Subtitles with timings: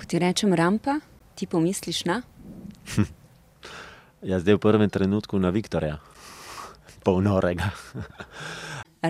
[0.00, 0.96] Ko ti rečem rampa,
[1.36, 2.24] ti pomisliš na?
[4.20, 5.96] Ja, zdaj v prvem trenutku na Viktorja,
[7.04, 7.68] polnorega.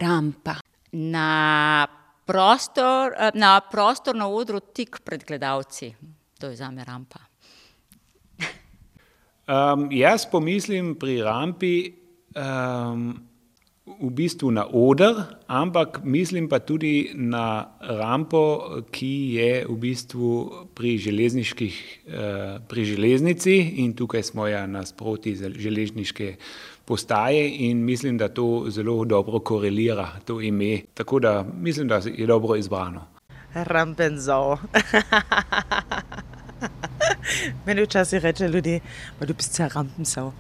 [0.03, 0.59] Rampa.
[0.95, 1.31] Na
[2.27, 5.95] prostor, eh, na prostor na odru tik pred gledalci.
[6.39, 7.23] To je zame rampa.
[9.51, 11.91] Um, jaz pomislim pri rampi
[12.35, 13.15] um,
[14.01, 20.97] v bistvu na oder, ampak mislim pa tudi na rampo, ki je v bistvu pri,
[20.97, 26.37] uh, pri železnici in tukaj smo ja nasproti železniške
[26.91, 30.81] postaje in mislim, da to zelo dobro korelira, to ime.
[30.95, 33.07] Tako da mislim, da je dobro izbrano.
[33.55, 34.57] Rampenzau.
[37.67, 38.81] Meni včasih reče ljudi,
[39.21, 40.33] da du bist ja Rampensau.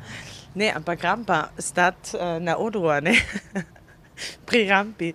[0.55, 2.91] Ne, ampak rampa stati uh, na odru,
[4.47, 5.15] pri rampi,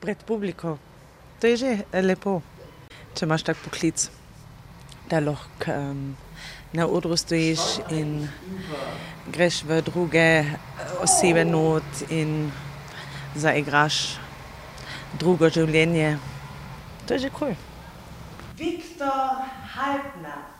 [0.00, 0.78] pred publiko.
[1.40, 2.42] To je že lepo,
[3.14, 4.10] če imaš tak poklic,
[5.06, 6.16] da lahko um,
[6.72, 8.26] na odru stojiš in
[9.30, 10.44] greš v druge
[11.00, 12.50] osebe not in
[13.36, 14.18] zaigraš
[15.18, 16.18] drugo življenje.
[17.06, 17.54] To je že kul.
[17.54, 17.56] Cool.
[18.56, 19.46] Viktor
[19.76, 20.55] Halbner.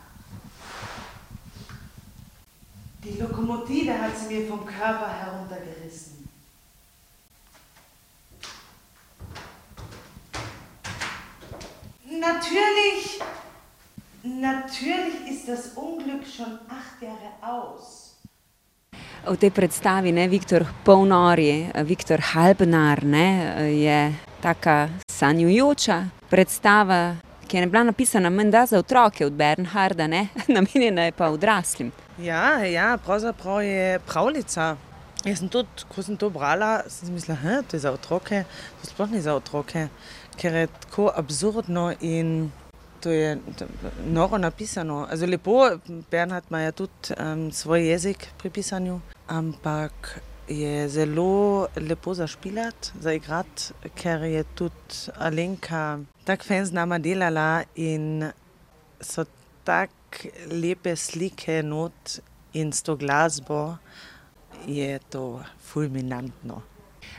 [3.06, 6.28] Die Lokomotive hat sie mir vom Körper heruntergerissen.
[12.10, 13.20] Natürlich,
[14.24, 18.16] natürlich ist das Unglück schon acht Jahre aus.
[19.24, 27.16] V tej predstavi je Viktor Polnori, Viktor Halbnar, ne, je tako sanjujoča predstava,
[27.48, 30.06] ki je bila napisana menda za otroke od Bernharda,
[30.56, 31.92] namenjena je pa odraslim.
[32.18, 34.76] Ja, ja, pravzaprav je pravljica.
[35.24, 38.44] Jaz sem tudi, ko sem to brala, sem mislila, da je za otroke,
[38.80, 39.88] to sploh ni za otroke,
[40.38, 42.52] ker je tako absurdno in
[43.00, 43.38] to je
[44.06, 45.08] noro napisano.
[45.12, 45.70] Zelo lepo,
[46.10, 54.22] Bernhard ima tudi um, svoj jezik pri pisanju, ampak je zelo lepo zašpilati, zaigrati, ker
[54.22, 58.30] je tudi Alenka tako fan z nama delala in
[59.00, 59.24] so
[59.64, 62.18] tako lepe slike not
[62.52, 63.76] in s to glasbo
[64.66, 66.62] je to fulminantno.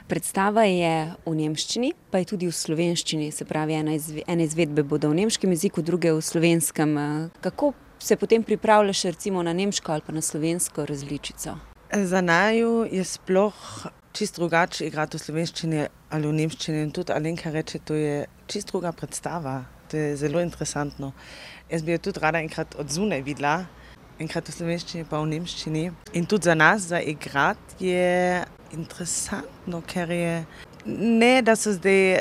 [0.08, 4.84] Predstava je v nemščini, pa je tudi v slovenščini, se pravi, ena, izve, ena izvedbe
[4.84, 6.96] bodo v nemškem jeziku, druge v slovenskem.
[7.44, 11.77] Kako se potem pripravljaš recimo na nemško ali pa na slovensko različico?
[11.94, 16.82] Za naju je sploh čist drugače igrati v slovenščini ali v nemščini.
[16.84, 18.18] In tudi Alenka reče, da je
[18.48, 19.62] čist druga predstava.
[19.88, 21.14] To je zelo interesantno.
[21.72, 23.68] Jaz bi jo tudi rada enkrat od zunaj videla,
[24.20, 25.86] enkrat v slovenščini, pa v nemščini.
[26.20, 28.44] In tudi za nas, za igrat, je
[28.76, 30.34] interesantno, ker je
[30.86, 32.20] ne, da so zdaj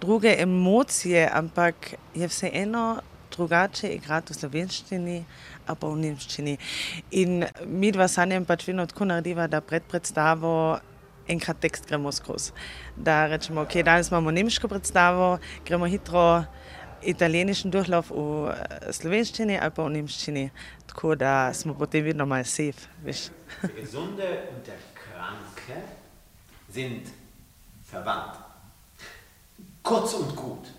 [0.00, 2.86] druge emocije, ampak je vseeno
[3.36, 5.18] drugače igrati v slovenščini,
[5.74, 6.58] pa v nemščini.
[7.22, 10.78] In mi dva sanjem pač vedno tako narediva, da pred predstavo
[11.28, 12.52] enkrat tekst gremo skozi.
[12.96, 16.44] Da rečemo, ok, danes imamo nemško predstavo, gremo hitro
[17.06, 18.54] italieniški durchlauf v
[18.94, 20.46] slovenščini ali pa v nemščini.
[20.90, 22.88] Tako da smo potem vedno malo safe.
[23.04, 25.82] Der Gesunde und der Kranke
[26.72, 27.12] sind
[27.90, 28.40] verwandt.
[29.82, 30.72] Kurz und gut.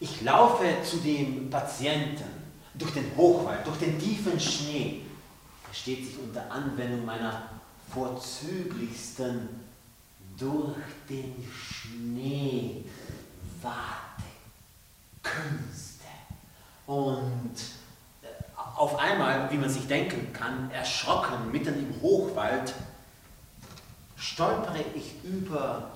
[0.00, 2.43] Ich laufe zu dem Patienten
[2.74, 5.02] durch den Hochwald, durch den tiefen Schnee.
[5.68, 7.42] Er steht sich unter Anwendung meiner
[7.92, 9.48] vorzüglichsten
[10.36, 10.76] durch
[11.08, 12.84] den Schnee
[13.62, 14.22] warte.
[15.22, 16.04] Künste.
[16.86, 17.54] Und
[18.22, 18.26] äh,
[18.76, 22.74] auf einmal, wie man sich denken kann, erschrocken mitten im Hochwald,
[24.16, 25.90] stolpere ich über.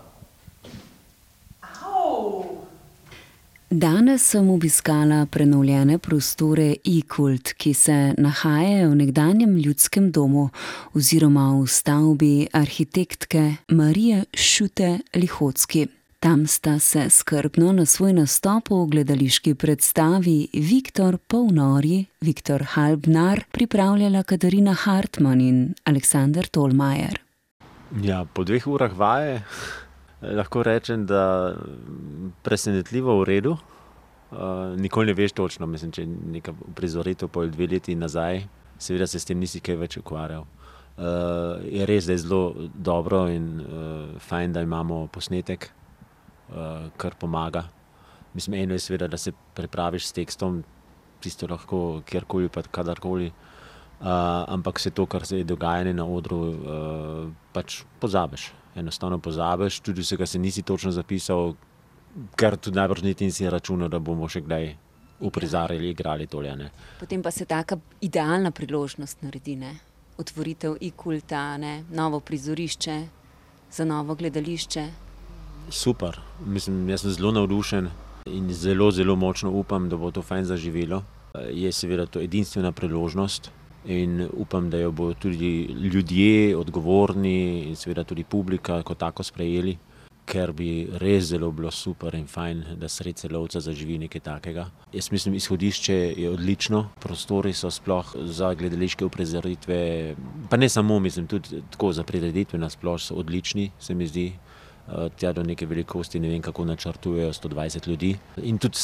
[3.71, 10.49] Danes sem obiskala prenovljene prostore e-kult, ki se nahajajo v nekdanjem ljudskem domu
[10.97, 15.87] oziroma v stavbi arhitektke Marije Šute Lihodski.
[16.21, 24.23] Tam sta se skrbno na svoj nastop v gledališki predstavi Viktor Polnori, Viktor Halbnar pripravljala
[24.23, 27.21] Katarina Hartmann in Aleksandr Tolmajer.
[28.03, 29.43] Ja, po dveh urah vaje
[30.23, 31.55] lahko rečem, da je
[32.43, 33.57] presenetljivo v redu.
[34.31, 38.43] Uh, nikoli ne veš točno, mislim, če je nekaj prizoritev pol dve leti nazaj,
[38.79, 40.45] seveda se s tem nisi kaj več ukvarjal.
[40.99, 45.71] Uh, je res, da je zelo dobro in uh, fajn, da imamo posnetek,
[46.51, 47.65] uh, kar pomaga.
[48.35, 50.61] Mislim, eno je seveda, da se prepraviš s tekstom,
[51.25, 53.31] tisto lahko kjerkoli, pa kadarkoli.
[53.99, 54.07] Uh,
[54.53, 58.53] ampak se to, kar se je dogajalo na odru, uh, pač pozabiš.
[58.79, 61.55] Enostavno pozabiš, tudi vse, kar se nisi točno zapisal,
[62.37, 64.71] ker tudi najbrž niti nisi računal, da bomo še kdaj
[65.21, 66.71] uprizarjali, igrali tole.
[67.01, 69.77] Potem pa se taka idealna priložnost naredi, ne?
[70.19, 71.59] otvoritev e-kulta,
[71.91, 72.97] novo prizorišče
[73.71, 74.87] za novo gledališče.
[75.71, 77.91] Super, mislim, jaz sem zelo navdušen
[78.27, 81.03] in zelo, zelo močno upam, da bo to fajn zaživelo.
[81.53, 83.51] Je seveda to edinstvena priložnost
[83.89, 89.79] in upam, da jo bodo tudi ljudje, odgovorni in seveda tudi publika kot tako sprejeli
[90.29, 90.71] ker bi
[91.01, 94.67] res zelo bilo super in fajn, da srce lovca zaživi nekaj takega.
[94.93, 99.79] Jaz mislim, izhodišče je odlično, prostori so sploh za gledališke uprezoritve,
[100.51, 104.33] pa ne samo, mislim, tudi tako za prireditve na splošno so odlični, se mi zdi.
[104.89, 108.15] Eh, tja do neke velikosti, ne vem, kako načrtujejo 120 ljudi.
[108.43, 108.79] In tudi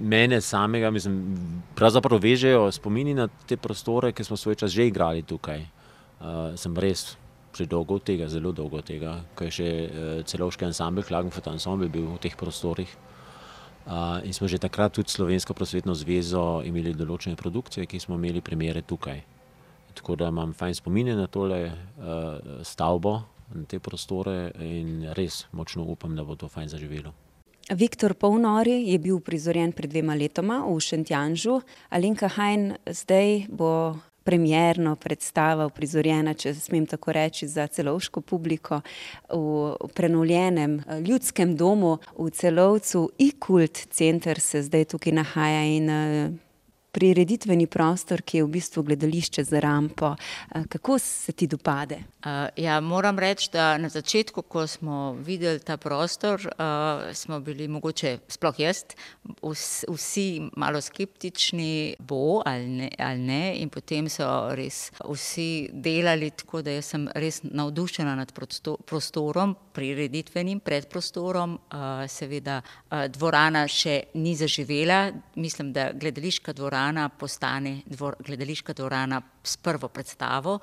[0.00, 1.18] mene samega, mislim,
[1.76, 5.60] pravzaprav vežejo spomini na te prostore, ki smo svoj čas že igrali tukaj.
[6.20, 7.16] Uh, sem res
[7.56, 11.48] že dolgo od tega, zelo dolgo od tega, ko je še uh, celovški ansambl, Klagenfurt
[11.50, 12.88] ansambl bil v teh prostorih.
[13.84, 18.40] Uh, in smo že takrat tudi Slovensko prosvetno zvezo imeli določene produkcije, ki smo imeli
[18.40, 19.20] primere tukaj.
[19.92, 23.18] Tako da imam fajn spomine na tole uh, stavbo,
[23.54, 27.12] na te prostore in res močno upam, da bo to fajn zaživelo.
[27.70, 31.60] Viktor Polnori je bil prizorjen pred dvema letoma v Šentjanžu,
[31.90, 33.70] Alenka Hajn zdaj bo
[34.24, 38.80] premjerno predstava, prizorjena, če smem tako reči, za celovško publiko
[39.30, 43.08] v prenovljenem eh, ljudskem domu v celovcu.
[43.18, 46.30] I-kult center se zdaj tukaj nahaja in eh,
[46.92, 50.14] prireditveni prostor, ki je v bistvu gledališče za rampo.
[50.68, 52.00] Kako se ti dopade?
[52.56, 56.48] Ja, moram reči, da na začetku, ko smo videli ta prostor,
[57.12, 58.82] smo bili mogoče, sploh jaz,
[59.42, 60.26] vs, vsi
[60.56, 63.42] malo skeptični, bo ali ne, ali ne.
[63.62, 64.26] In potem so
[64.58, 71.58] res vsi delali tako, da sem res navdušena nad prostorom, prireditvenim predprostorom.
[72.10, 72.60] Seveda,
[73.14, 75.12] dvorana še ni zaživela.
[75.38, 80.58] Mislim, da gledališka dvorana dvorana postane dvor, gledališka dvorana s prvo predstavo.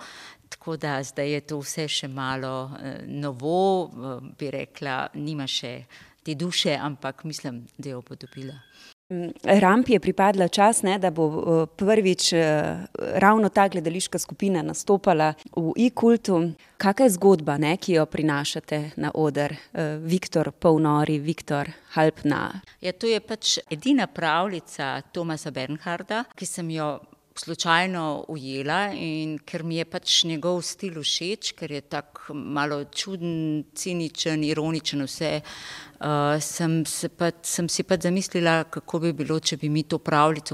[0.50, 5.86] Tako da zdaj je to vse še malo eh, novo, eh, bi rekla, nima še
[6.24, 8.58] te duše, ampak mislim, da jo bo dobila.
[9.10, 12.78] Mm, Rampi je pripadla čas, ne, da bo eh, prvič eh,
[13.16, 16.52] ravno ta gledališka skupina nastopala v e-kultu.
[16.78, 22.62] Kakšna je zgodba, ne, ki jo prinašate na oder, eh, Viktor Polnori, Viktor Halpna?
[22.82, 27.00] Ja, to je pač edina pravljica Tomasa Bernharda, ki sem jo
[27.38, 33.64] slučajno ujela in ker mi je pač njegov stil všeč, ker je tako malo čuden,
[33.76, 35.42] ciničen, ironičen vse.
[35.98, 39.98] Uh, sem, se pa, sem si pa zamislila, kako bi bilo, če bi mi to
[39.98, 40.54] pravljico,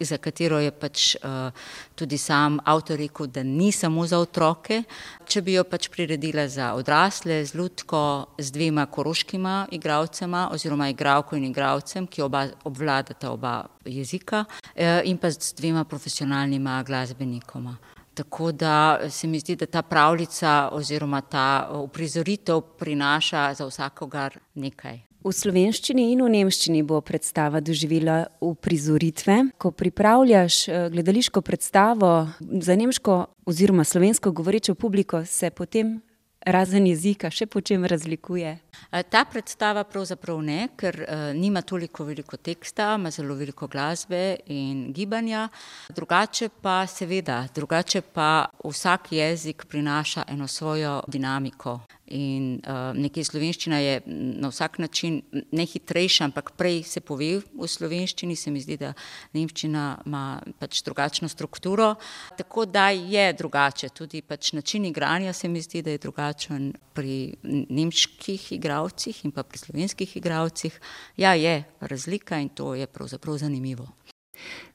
[0.00, 1.52] za katero je pač uh,
[1.94, 4.82] tudi sam avtor rekel, da ni samo za otroke,
[5.24, 11.36] če bi jo pač priredila za odrasle, z ljudko, z dvema koroškima igravcema oziroma igravko
[11.36, 17.76] in igravcem, ki oba obvladata oba jezika uh, in pa z dvema profesionalnima glasbenikoma.
[18.16, 25.02] Tako da se mi zdi, da ta pravljica oziroma ta uprizoritev prinaša za vsakogar nekaj.
[25.26, 29.36] V slovenščini in v nemščini bo predstava doživela uprizoritve.
[29.58, 35.98] Ko pripravljaš eh, gledališko predstavo za nemško oziroma slovensko govorečo publiko, se potem
[36.46, 38.56] razen jezika še po čem razlikuje?
[38.96, 44.36] Eh, ta predstava pravzaprav ne, ker uh, nima toliko veliko teksta, ima zelo veliko glasbe
[44.46, 45.48] in gibanja.
[45.92, 51.80] Drugače pa, seveda, drugače pa vsak jezik prinaša eno svojo dinamiko.
[52.14, 57.68] In uh, nekaj slovenščina je na vsak način ne hitrejša, ampak prej se pove v
[57.68, 58.92] slovenščini, se mi zdi, da
[59.34, 61.94] nemščina ima pač drugačno strukturo.
[62.38, 67.34] Tako da je drugače, tudi pač način igranja se mi zdi, da je drugačen pri
[67.42, 70.80] nemških igravcih in pa pri slovenskih igravcih,
[71.16, 73.88] ja, je razlika in to je pravzaprav zanimivo.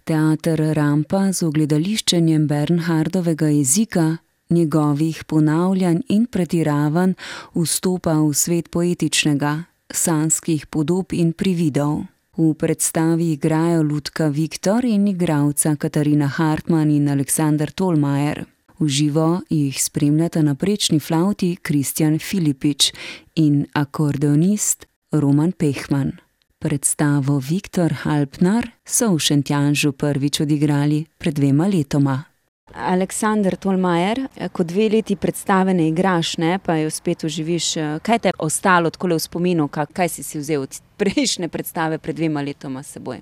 [0.04, 4.18] Teater Rampa z ogledališčenjem Bernhardovega jezika,
[4.52, 7.14] njegovih ponavljanj in pretiravanj
[7.56, 12.06] vstopa v svet poetičnega, sanskih podob in prividov.
[12.38, 18.46] V predstavi igrajo Ludka Viktor in igravca Katarina Hartmann in Aleksandr Tolmajer.
[18.80, 22.94] V živo jih spremljata na prečni flauti Kristjan Filipič
[23.36, 26.12] in akordeonist Roman Pehman.
[26.60, 32.31] Predstavo Viktor Halpnar so v Šentjanžu prvič odigrali pred dvema letoma.
[32.76, 38.32] Aleksandr Tolmajer, ko dve leti predstave ne igraš, ne, pa jo spet uživiš, kaj te
[38.32, 42.84] je ostalo tako v spominu, kaj si si vzel od prejšnje predstave pred dvema letoma
[42.84, 43.22] s seboj?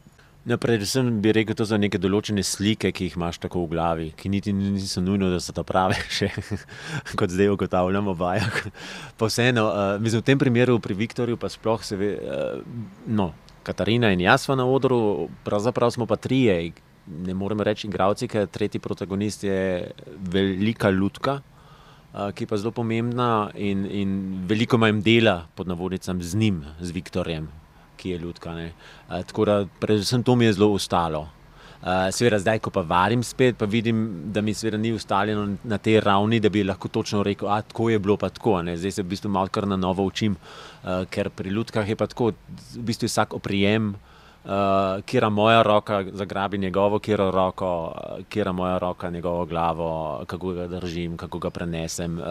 [0.49, 4.07] No, predvsem bi rekel, da so neke določene slike, ki jih imaš tako v glavi,
[4.17, 6.31] ki niti niso nujno, da so ta prave, še
[7.19, 8.61] kot zdaj ugotavljamo vajah.
[9.19, 12.63] Pa vseeno, uh, mislim, v tem primeru pri Viktorju pa sploh se ve, uh,
[13.05, 13.33] no,
[13.67, 16.71] Katarina in jaz smo na odru, pravzaprav smo pa trije,
[17.09, 19.91] ne morem reči, igravci, ker tretji protagonist je
[20.31, 21.39] velika lutka,
[22.09, 24.13] ki je pa zelo pomembna in, in
[24.49, 27.49] veliko manj dela pod navodnicam z njim, z Viktorjem,
[27.97, 28.21] ki je.
[28.55, 28.71] Ne.
[29.09, 31.27] Tako da predvsem to mi je zelo ostalo.
[31.79, 35.77] Uh, seveda, zdaj, ko pa varim spet, pa vidim, da mi seveda ni ustaljeno na
[35.79, 38.57] tej ravni, da bi lahko točno rekel, da tako je bilo, pa tako.
[38.67, 38.75] Ne?
[38.77, 42.07] Zdaj se v bistvu malo kar na novo učim, uh, ker pri ljudkah je pa
[42.11, 42.33] tako,
[42.75, 44.18] v bistvu vsak oprijem, uh,
[45.05, 47.93] kjer moja roka zagrabi njegovo, kjer roko,
[48.29, 52.19] kjer moja roka njegovo glavo, kako ga držim, kako ga prenesem.
[52.19, 52.25] Uh,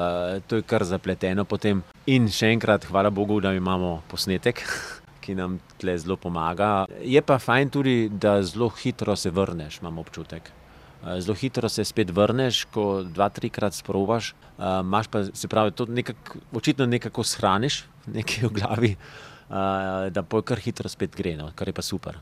[0.46, 1.82] to je kar zapleteno potem.
[2.06, 4.64] In še enkrat, hvala Bogu, da imamo posnetek.
[5.28, 6.86] ki nam tle zelo pomaga.
[7.04, 10.48] Je pa fajn tudi, da zelo hitro se vrneš, imam občutek.
[10.48, 15.76] Eh, zelo hitro se spet vrneš, ko dva, trikrat sprobaš, uh, imaš pa se pravi,
[15.76, 21.36] to nekak, očitno nekako shraniš, nekaj v glavi, uh, da pa kar hitro spet gre,
[21.36, 22.18] no, kar je pa super.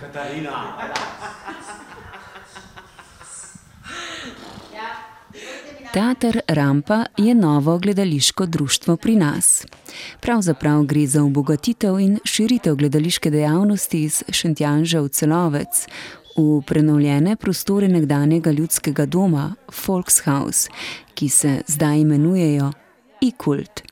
[0.00, 0.50] Katarina.
[5.92, 9.66] Teater Rampa je novo gledališko društvo pri nas.
[10.20, 15.86] Pravzaprav gre za obogatitev in širitev gledališke dejavnosti iz Šentjanža v celovec
[16.40, 19.54] v prenovljene prostore nekdanjega ljudskega doma
[19.86, 20.68] Volkshaus,
[21.14, 22.72] ki se zdaj imenujejo
[23.20, 23.82] Ikult.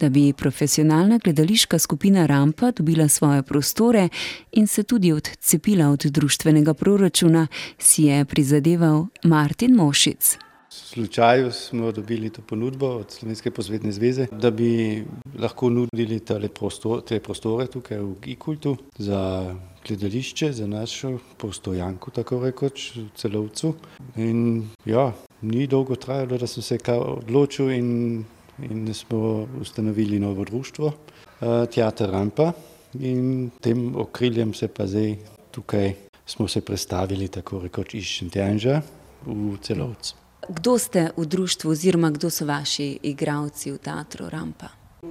[0.00, 4.08] Da bi profesionalna gledališka skupina Rampa dobila svoje prostore
[4.52, 7.46] in se tudi odcepila od društvenega proračuna,
[7.78, 10.38] si je prizadeval Martin Mošic
[10.70, 15.04] slučaju smo dobili to ponudbo od Slovenske posvetne zveze, da bi
[15.38, 16.20] lahko nudili
[16.54, 19.54] prostor, te prostore tukaj v Gikultu za
[19.88, 23.74] gledališče, za našo postojanko, tako rekoč, v celovcu.
[24.16, 28.24] In ja, ni dolgo trajalo, da sem se odločil in,
[28.70, 32.52] in smo ustanovili novo društvo, eh, Teater Rampa.
[33.00, 35.16] In tem okriljem se pa zdaj
[35.50, 35.94] tukaj
[36.26, 38.80] smo se predstavili, tako rekoč, iz Šentjanža
[39.26, 40.14] v celovcu.
[40.48, 44.68] Kdo ste v društvu, oziroma kdo so vaši igravci v teatru Rampa?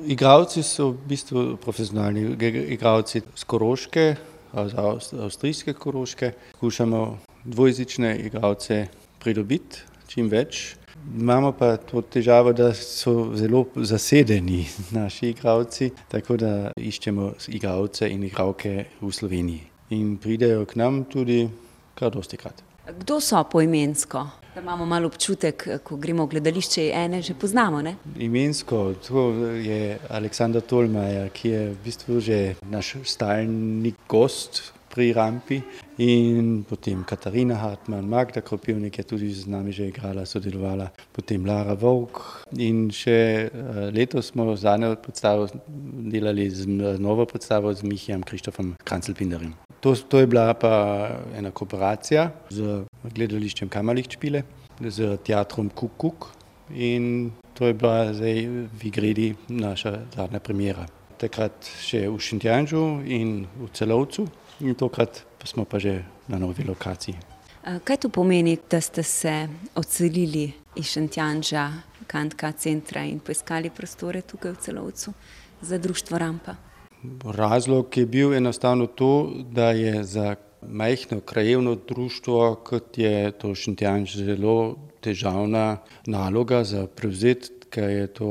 [0.08, 2.36] Igravci so v bistvu profesionalni
[2.74, 4.16] igravci z Koroške,
[4.66, 6.32] z avstrijske Koroške.
[6.56, 8.88] Skušamo dvojezične igravce
[9.20, 10.76] pridobiti čim več.
[11.20, 18.24] Imamo pa to težavo, da so zelo zasedeni naši igravci, tako da iščemo igravce in
[18.24, 19.62] igravke v Sloveniji.
[19.96, 21.46] In pridejo k nam tudi
[21.96, 22.64] kar dosti krat.
[23.00, 24.26] Kdo so poimensko?
[24.58, 27.82] Da imamo malo občutek, ko gremo v gledališče, ene že poznamo.
[27.82, 27.92] Ne?
[28.18, 35.62] Imensko to je Aleksandr Tolmajer, ki je v bistvu že naš stalni gost pri Rampi.
[35.98, 41.78] In potem Katarina Hartmann, Magda Kropivnik je tudi z nami že igrala, sodelovala, potem Lara
[41.78, 42.46] Vovk.
[42.58, 43.50] In še eh,
[43.94, 45.46] letos smo zadnjo predstavo
[46.14, 46.66] delali z
[46.98, 49.54] novo predstavo z Mihijem Krištofom Krancelpinderjem.
[49.82, 50.74] To, to je bila pa
[51.38, 54.42] ena kooperacija z gledališčem Kamalih Čpile,
[54.82, 56.30] z teatrom Kuk Kuk
[56.74, 60.90] in to je bila zdaj v Igredi naša zadnja premjera.
[61.18, 64.28] Takrat še v Šentjanžu in v Celovcu
[64.60, 67.16] in tokrat pa smo pa že na novi lokaciji.
[67.84, 71.72] Kaj to pomeni, da ste se odselili iz Šentjanža,
[72.08, 75.14] Kantka centra in poiskali prostore tukaj v Celovcu
[75.62, 76.56] za društvo Rampa?
[77.24, 84.16] Razlog je bil enostavno to, da je za majhno krajevno društvo, kot je to Šentjanž,
[84.16, 88.30] zelo težavna naloga za prevzeti, ker je to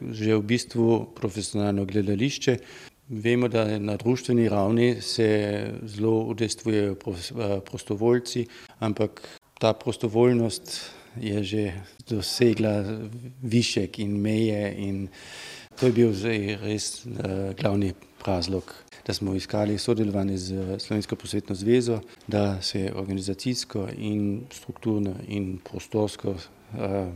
[0.00, 2.58] že v bistvu profesionalno gledališče.
[3.08, 6.96] Vemo, da na društveni ravni se zelo udejstvujejo
[7.64, 8.46] prostovoljci,
[8.78, 11.72] ampak ta prostovoljnost je že
[12.08, 12.84] dosegla
[13.42, 15.08] višek in meje in
[15.80, 17.12] to je bil zdaj res uh,
[17.56, 17.92] glavni
[18.26, 18.74] razlog
[19.06, 26.30] da smo iskali sodelovanje z Slovensko posvetno zvezo, da se organizacijsko in strukturno in prostorsko
[26.30, 26.38] uh,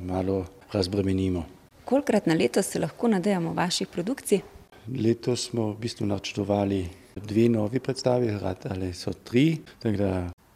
[0.03, 1.45] malo razbremenimo.
[1.85, 4.41] Kolikrat na leto se lahko nadejamo vaših produkcij?
[4.89, 6.85] Letos smo v bistvu načrtovali
[7.17, 8.31] dve novi predstavi,
[8.71, 10.13] ali so tri, tako da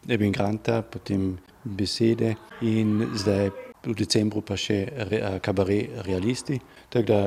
[0.07, 3.49] Eben Granta, potem besede in zdaj
[3.85, 6.59] v decembru pa še re, kabaret realisti.
[6.89, 7.19] Tako da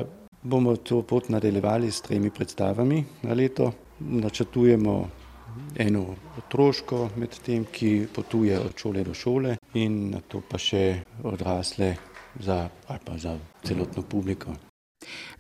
[0.43, 5.09] bomo to pot nadaljevali s tremi predstavami na leto načrtujemo
[5.79, 6.05] eno
[6.39, 11.95] otroško med tem, ki potuje od šole do šole in na to pa še odrasle
[12.41, 14.68] za, pa za celotno publiko.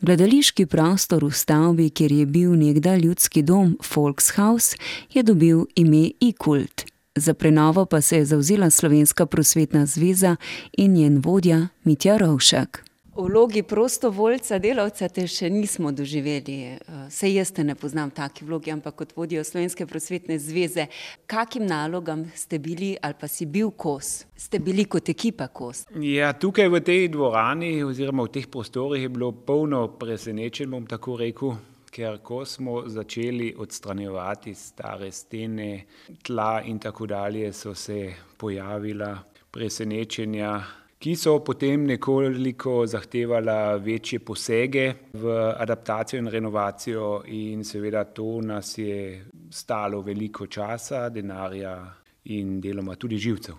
[0.00, 4.74] Gledališki prostor v stavbi, kjer je bil nekda ljudski dom Volkshaus,
[5.14, 6.84] je dobil ime Ikult.
[7.16, 10.36] Za prenovo pa se je zauzela Slovenska prosvetna zveza
[10.72, 12.87] in njen vodja Mitja Rovšek.
[13.18, 16.76] V vlogi prostovoljca, delavca te še nismo doživeli.
[17.10, 20.84] Saj jaz te ne poznam v taki vlogi, ampak kot vodjo Slovenske prosvetne zveze.
[21.26, 24.22] Kakim nalogam ste bili ali pa si bil kos?
[24.38, 25.82] Ste bili kot ekipa kos?
[25.98, 31.18] Ja, tukaj v tej dvorani oziroma v teh prostorih je bilo polno presenečenj, bom tako
[31.18, 31.58] rekel.
[31.90, 35.88] Ker ko smo začeli odstranjevati stare stene,
[36.22, 39.16] tla in tako dalje, so se pojavila
[39.50, 40.60] presenečenja,
[40.98, 48.78] ki so potem nekoliko zahtevala večje posege v adaptacijo in renovacijo in seveda to nas
[48.78, 51.76] je stalo veliko časa, denarja
[52.24, 53.54] in deloma tudi živcev.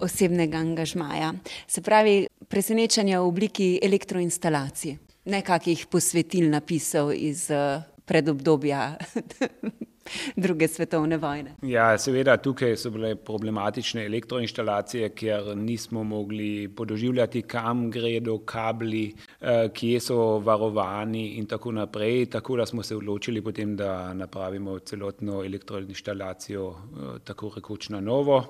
[0.00, 1.32] Osebnega angažmaja.
[1.66, 7.46] Se pravi, presenečenja v obliki elektroinštalacij, ne kakih posvetil, napisov iz,
[8.04, 8.94] predobdobja
[10.36, 11.54] druge svetovne vojne.
[11.62, 19.12] Ja, seveda tukaj so bile problematične elektroinštalacije, kjer nismo mogli podoživljati, kam gredo kabli,
[19.74, 25.44] kje so varovani in tako naprej, tako da smo se odločili potem, da napravimo celotno
[25.44, 26.74] elektroinštalacijo,
[27.24, 28.44] tako rekoč na novo.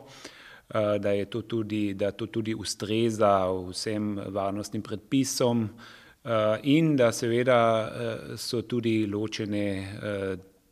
[1.00, 5.68] da je to tudi, da to tudi ustreza vsem varnostnim predpisom,
[6.62, 9.67] in da seveda, so tudi ločene,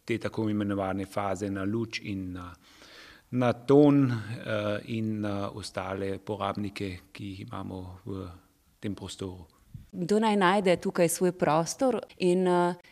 [0.04, 2.52] te tako imenovane faze na luč in na,
[3.30, 4.12] na ton,
[4.86, 8.26] in na ostale porabnike, ki jih imamo v
[8.80, 9.46] tem prostoru.
[9.92, 12.46] Kdo naj najde tukaj svoj prostor in,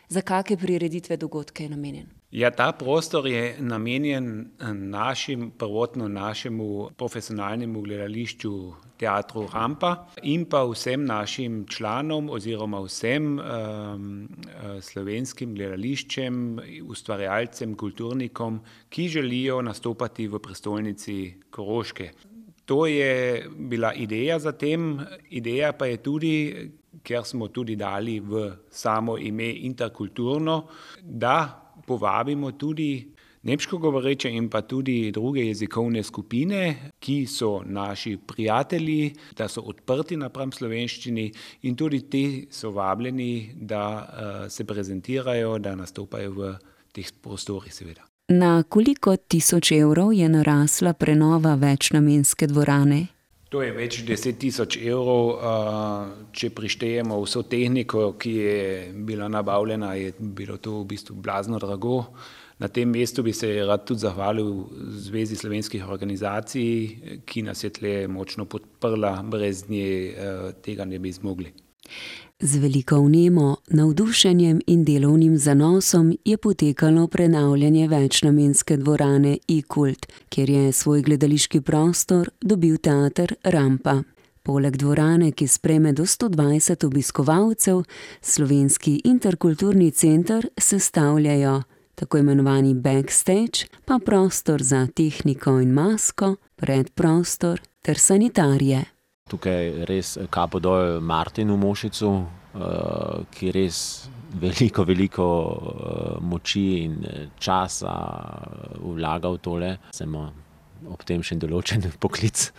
[0.09, 2.18] za kake prireditve, dogodke je namenjen?
[2.31, 8.51] Ja, ta prostor je namenjen, našim, prvotno našemu profesionalnemu gledališču,
[8.99, 13.39] Teatru Rampa, in pa vsem našim članom oziroma vsem,
[14.81, 18.59] slovenskim gledališčem, ustvarjalcem, kulturnikom,
[18.89, 22.11] ki želijo nastopati v prestolnici Koroške.
[22.65, 26.35] To je bila ideja za tem, ideja pa je tudi,
[27.03, 30.67] ker smo tudi dali v samo ime interkulturno,
[31.01, 32.91] da povabimo tudi
[33.43, 40.17] nemško govoreče in pa tudi druge jezikovne skupine, ki so naši prijatelji, da so odprti
[40.17, 46.53] napram slovenščini, in tudi ti so vabljeni, da, se prezentirajo, da nastopajo v
[46.93, 48.05] teh prostorih, seveda.
[48.29, 53.07] Na koliko tisoč evrov je narasla prenova večnamenske dvorane?
[53.49, 55.39] To je več deset tisoč evrov,
[56.37, 58.59] če prištejemo vso tehniko, ki je
[59.07, 62.03] bila nabavljena, je bilo to v bistvu blazno drago.
[62.61, 64.51] Na tem mestu bi se rad tudi zahvalil
[65.01, 70.13] Zvezi slovenskih organizacij, ki nas je tule močno podprla, brez nje,
[70.61, 71.53] tega ne bi zmogli.
[72.39, 80.71] Z veliko vnemo, navdušenjem in delovnim zanosom je potekalo prenavljanje večnamenske dvorane I-kult, kjer je
[80.71, 84.03] svoj gledališki prostor dobil Teater Rampa.
[84.43, 87.83] Poleg dvorane, ki sprejme do sto dvajset obiskovalcev,
[88.21, 91.61] slovenski interkulturni center sestavljajo
[91.99, 98.98] tako imenovani backstage pa prostor za tehniko in masko, predprostor ter sanitarije.
[99.29, 102.11] Tukaj res kapo dol Martinu Mošicu,
[103.31, 104.09] ki res
[104.41, 105.25] veliko, veliko,
[106.21, 106.99] moči in
[107.39, 107.95] časa
[108.81, 109.73] vlaga v tole.
[109.93, 110.29] Saj ima
[110.87, 112.49] ob tem še določen poklic,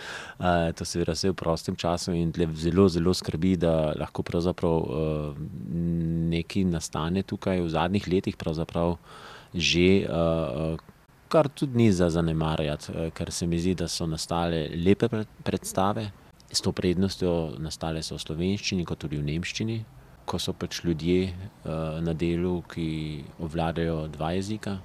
[0.76, 4.92] to seveda vse v prostem času, in zelo, zelo skrbi, da lahko pravzaprav,
[6.34, 7.62] nekaj nastane tukaj.
[7.64, 8.98] V zadnjih letih pravzaprav
[9.50, 10.06] že,
[11.30, 15.08] kar tudi ni za zanemarjati, ker se mi zdi, da so nastale lepe
[15.42, 16.10] predstave,
[16.52, 19.78] s to prednostjo, nastale so v slovenščini kot tudi v nemščini,
[20.26, 21.32] ko so pač ljudje,
[22.02, 22.88] na delu, ki
[23.42, 24.78] obvladajo dva jezika.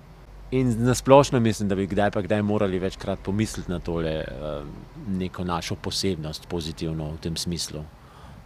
[0.56, 4.24] In na splošno mislim, da bi kdaj pa kdaj morali večkrat pomisliti na tole,
[5.08, 7.82] neko našo posebnost, pozitivno, v tem smislu.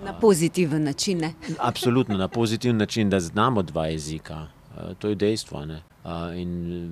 [0.04, 1.34] Na pozitiven način, ne?
[1.70, 4.48] Absolutno, na pozitiven način, da znamo dva jezika.
[5.00, 5.82] to je dejstvo, ne.
[6.36, 6.52] in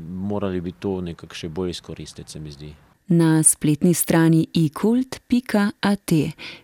[0.09, 2.73] morali bi to nekako še bolj izkoristiti, se mi zdi.
[3.07, 6.11] Na spletni strani ikult pika at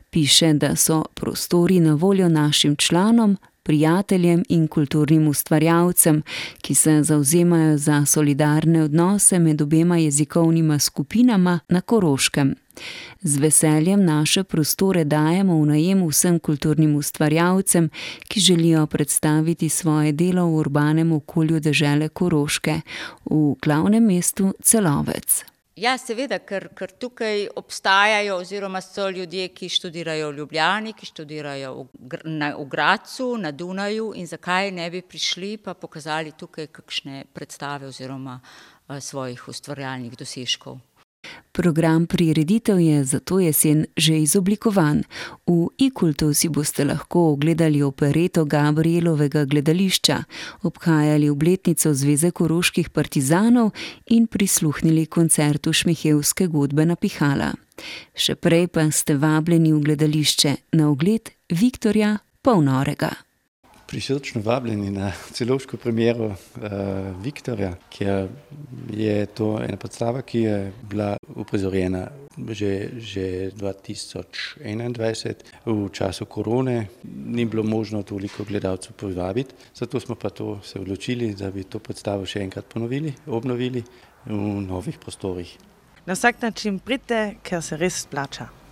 [0.10, 6.22] piše, da so prostori na voljo našim članom, prijateljem in kulturnim ustvarjalcem,
[6.62, 12.56] ki se zavzemajo za solidarne odnose med obema jezikovnima skupinama na Koroškem.
[13.22, 17.90] Z veseljem naše prostore dajemo v najem vsem kulturnim ustvarjalcem,
[18.28, 22.82] ki želijo predstaviti svoje delo v urbanem okolju dežele Koroške,
[23.26, 25.53] v glavnem mestu Celovec.
[25.74, 31.72] Ja, seveda, ker, ker tukaj obstajajo oziroma so ljudje, ki študirajo v Ljubljani, ki študirajo
[31.74, 37.26] v na, v Gradcu, na Dunaju, in zakaj ne bi prišli pa pokazali tukaj kakšne
[37.34, 38.38] predstave oziroma,
[39.00, 40.78] svojih ustvarjalnih dosežkov.
[41.52, 45.04] Program prireditev je za to jesen že izoblikovan.
[45.48, 50.24] V Ikultu si boste lahko ogledali opereto Gabrielovega gledališča,
[50.64, 53.72] obhajali obletnico Zveze koroških partizanov
[54.06, 57.54] in prisluhnili koncertu Šmihevske godbe na Pihala.
[58.16, 63.23] Še prej pa ste vabljeni v gledališče na ogled Viktorja Polnorega.
[63.94, 66.36] Prisrčno vabljeni na celovško premjero uh,
[67.22, 68.28] Viktorja, ker
[68.90, 72.08] je to ena predstava, ki je bila upozorjena
[72.50, 76.88] že, že 2021, v času korone.
[77.06, 81.80] Ni bilo možno toliko gledalcev povabiti, zato smo pa to se odločili, da bi to
[81.80, 83.84] predstavo še enkrat ponovili, obnovili
[84.26, 85.54] v novih prostorih.
[86.06, 88.63] Na vsak način pridite, ker se res splača.